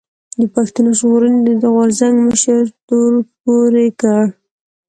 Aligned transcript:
د 0.39 0.41
پښتون 0.55 0.85
ژغورنې 0.97 1.53
د 1.61 1.63
غورځنګ 1.75 2.15
مشر 2.27 2.61
تور 2.87 3.13
پورې 3.41 3.87
کړ 4.01 4.23